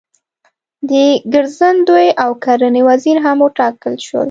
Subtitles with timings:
[0.89, 0.91] د
[1.33, 4.19] ګرځندوی او کرنې وزیر هم وټاکل شول.